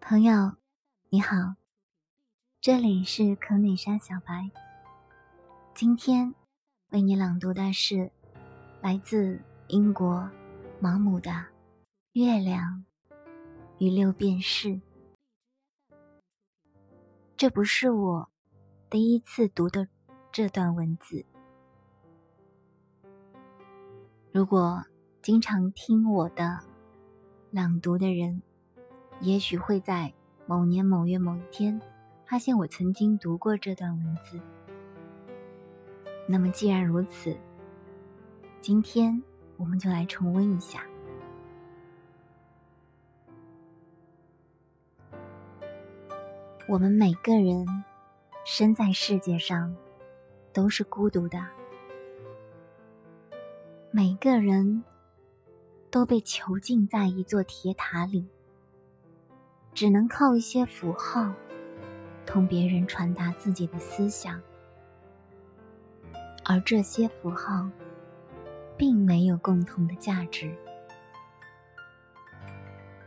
[0.00, 0.56] 朋友，
[1.10, 1.54] 你好，
[2.60, 4.50] 这里是可美莎小白。
[5.74, 6.34] 今天
[6.90, 8.10] 为你朗读的是
[8.80, 10.30] 来自英国
[10.80, 11.30] 毛姆的
[12.12, 12.84] 《月亮
[13.78, 14.68] 与六便士》。
[17.36, 18.30] 这不是我
[18.90, 19.86] 第一次读的
[20.32, 21.24] 这段文字。
[24.32, 24.84] 如果
[25.22, 26.58] 经常听我的
[27.50, 28.42] 朗读的人，
[29.20, 30.12] 也许会在
[30.46, 31.80] 某年某月某一天，
[32.26, 34.38] 发现我曾经读过这段文字。
[36.26, 37.34] 那么既然如此，
[38.60, 39.22] 今天
[39.56, 40.82] 我们就来重温一下。
[46.68, 47.66] 我们每个人
[48.44, 49.74] 生在世界上
[50.52, 51.42] 都是孤独的，
[53.90, 54.84] 每个人
[55.90, 58.26] 都被囚禁在一座铁塔里。
[59.74, 61.32] 只能靠一些符号，
[62.26, 64.40] 同别人传达自己的思想，
[66.44, 67.68] 而这些符号
[68.76, 70.52] 并没有共同的价值，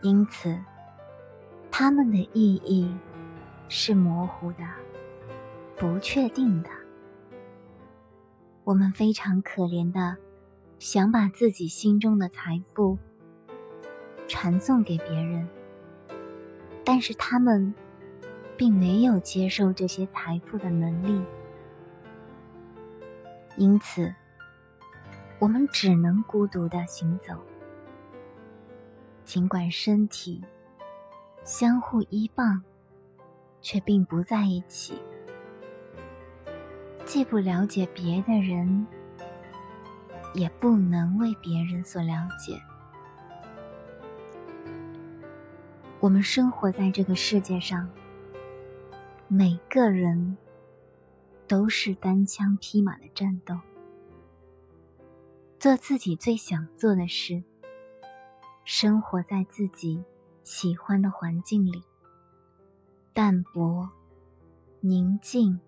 [0.00, 0.56] 因此，
[1.72, 2.94] 它们的意义
[3.68, 4.64] 是模糊的、
[5.76, 6.70] 不确定的。
[8.62, 10.16] 我们非常可怜的
[10.80, 12.96] 想把自己心中的财富
[14.26, 15.46] 传送给别人。
[16.82, 17.74] 但是他们
[18.56, 21.22] 并没有接受这些财富的能力，
[23.56, 24.14] 因此，
[25.38, 27.34] 我们只能孤独的行走。
[29.22, 30.42] 尽管身体
[31.44, 32.64] 相互依傍，
[33.60, 34.94] 却并不在一起，
[37.04, 38.86] 既不了解别的人，
[40.32, 42.60] 也不能为别人所了解。
[45.98, 47.90] 我们生活在这个世界上，
[49.28, 50.36] 每个人
[51.46, 53.58] 都是单枪匹马的战斗，
[55.58, 57.42] 做自己最想做的事，
[58.64, 60.02] 生活在自己
[60.42, 61.82] 喜欢的环境里，
[63.12, 63.90] 淡泊、
[64.80, 65.60] 宁静、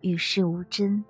[0.00, 1.04] 与世无争，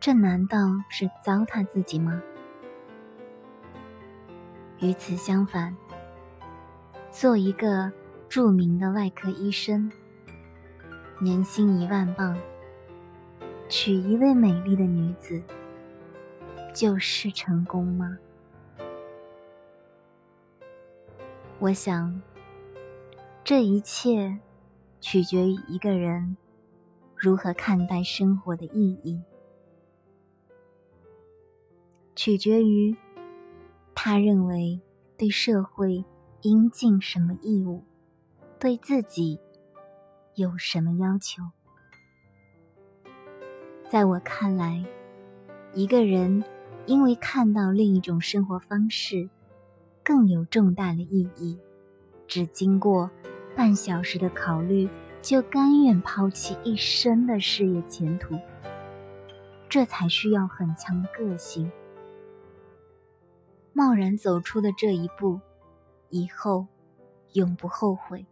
[0.00, 2.22] 这难道是糟蹋自己吗？
[4.80, 5.76] 与此相反，
[7.10, 7.90] 做一个
[8.28, 9.90] 著名的外科医生，
[11.20, 12.38] 年薪一万镑，
[13.68, 15.42] 娶一位美丽的女子，
[16.72, 18.16] 就是成功吗？
[21.58, 22.22] 我想，
[23.42, 24.38] 这一切
[25.00, 26.36] 取决于一个人
[27.16, 29.20] 如何看待生活的意义，
[32.18, 32.96] 取决于。
[33.94, 34.80] 他认为，
[35.16, 36.04] 对社会
[36.42, 37.84] 应尽什么义务，
[38.58, 39.38] 对自己
[40.34, 41.44] 有什么要求？
[43.88, 44.84] 在我看来，
[45.72, 46.42] 一个人
[46.86, 49.30] 因为看到另一种生活方式
[50.02, 51.56] 更有重大的意义，
[52.26, 53.08] 只经过
[53.54, 54.88] 半小时的考虑，
[55.22, 58.34] 就甘愿抛弃一生的事业前途，
[59.68, 61.70] 这才需要很强的个性。
[63.78, 65.40] 贸然走出的这一步，
[66.10, 66.66] 以后
[67.34, 68.26] 永不后悔。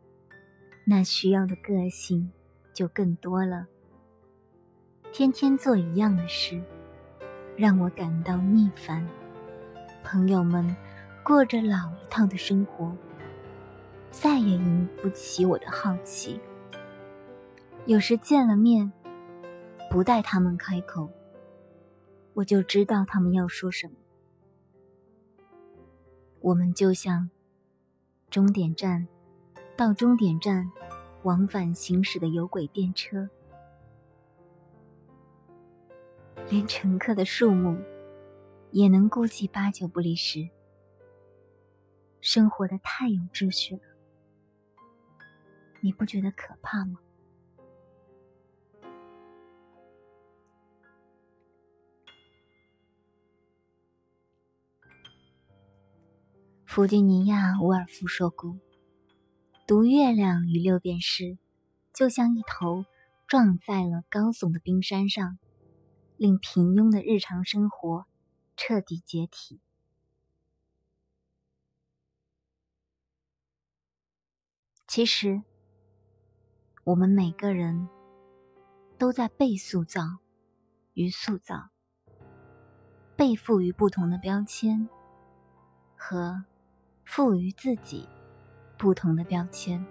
[0.84, 2.32] 那需要的个性
[2.74, 3.68] 就更多了。
[5.12, 6.60] 天天做一样的事，
[7.56, 9.06] 让我感到腻烦。
[10.02, 10.74] 朋友们
[11.22, 12.92] 过着老一套的生活，
[14.10, 16.40] 再也引不起我的好奇。
[17.84, 18.92] 有时见了面，
[19.92, 21.08] 不待他们开口，
[22.34, 23.94] 我就知道他们要说什么。
[26.46, 27.28] 我们就像
[28.30, 29.08] 终点站
[29.76, 30.70] 到终点站
[31.24, 33.28] 往返行驶的有轨电车，
[36.48, 37.76] 连乘客的数目
[38.70, 40.48] 也能估计八九不离十。
[42.20, 43.82] 生活的太有秩序了，
[45.80, 47.00] 你不觉得可怕吗？
[56.76, 58.60] 弗吉尼亚·伍尔夫说过
[59.66, 61.38] ：“读月亮与六便士，
[61.94, 62.84] 就像一头
[63.26, 65.38] 撞在了高耸的冰山上，
[66.18, 68.04] 令平庸的日常生活
[68.58, 69.58] 彻底解体。”
[74.86, 75.42] 其实，
[76.84, 77.88] 我们每个人
[78.98, 80.02] 都在被塑造
[80.92, 81.70] 与塑造，
[83.16, 84.90] 被赋予不同的标签
[85.96, 86.44] 和
[87.06, 88.06] 赋予自己
[88.76, 89.86] 不同的标签。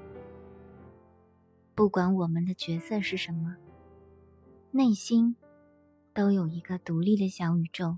[1.73, 3.55] 不管我们的角色是什么，
[4.69, 5.35] 内心
[6.13, 7.97] 都有一个独立的小宇宙，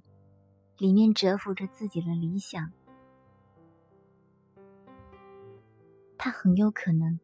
[0.77, 2.71] 里面蛰伏着自己的理想。
[6.17, 7.19] 它很有可能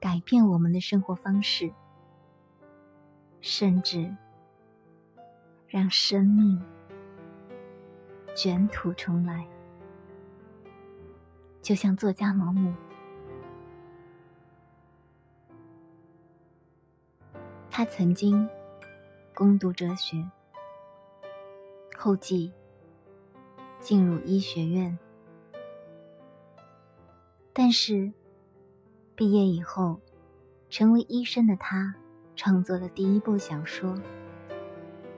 [0.00, 1.72] 改变我们的生活方式，
[3.40, 4.14] 甚至
[5.68, 6.60] 让生命
[8.34, 9.48] 卷土重来。
[11.66, 12.72] 就像作家毛姆，
[17.68, 18.48] 他曾经
[19.34, 20.24] 攻读哲学，
[21.96, 22.52] 后继
[23.80, 24.96] 进入医学院。
[27.52, 28.12] 但是，
[29.16, 30.00] 毕业以后，
[30.70, 31.96] 成为医生的他
[32.36, 34.00] 创作了第一部小说，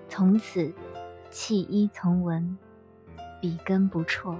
[0.08, 0.72] 从此
[1.28, 2.56] 弃医从文，
[3.38, 4.34] 笔耕不辍。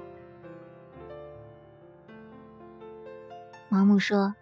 [3.68, 4.34] 毛姆说：“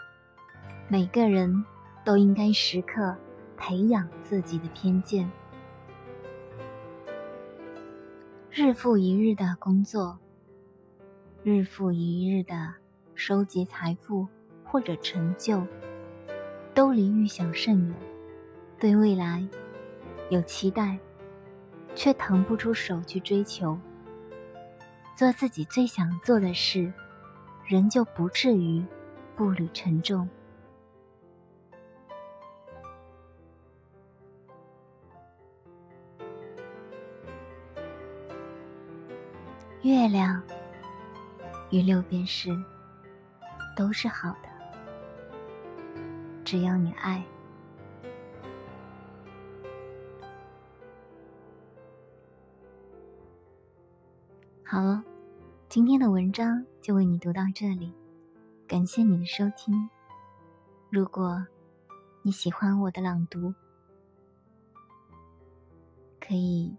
[0.88, 1.64] 每个人
[2.04, 3.16] 都应该时刻
[3.56, 5.30] 培养自己的偏见，
[8.50, 10.18] 日复一日的工作，
[11.42, 12.74] 日复一日的。”
[13.18, 14.28] 收集财富
[14.62, 15.66] 或者成就，
[16.74, 17.94] 都离预想甚远。
[18.78, 19.42] 对未来
[20.28, 20.98] 有期待，
[21.94, 23.80] 却腾不出手去追求。
[25.16, 26.92] 做自己最想做的事，
[27.64, 28.84] 人就不至于
[29.36, 30.28] 步履沉重。
[39.82, 40.42] 月亮
[41.70, 42.50] 与六便士。
[43.76, 44.48] 都是好的，
[46.42, 47.22] 只要你爱。
[54.64, 55.04] 好了，
[55.68, 57.92] 今天的文章就为你读到这里，
[58.68, 59.88] 感谢你的收听。
[60.90, 61.46] 如果
[62.22, 63.54] 你喜欢我的朗读，
[66.20, 66.74] 可以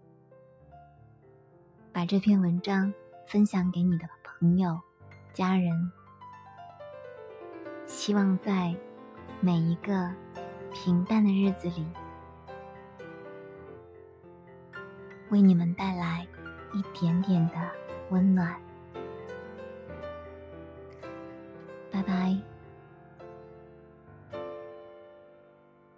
[1.90, 2.92] 把这篇文章
[3.26, 4.78] 分享给你的朋友、
[5.32, 5.90] 家人。
[7.86, 8.76] 希望在
[9.40, 10.12] 每一个
[10.74, 11.86] 平淡的日子里，
[15.30, 16.26] 为你们带来
[16.74, 17.54] 一点点的
[18.10, 18.60] 温暖。
[21.90, 22.57] 拜拜。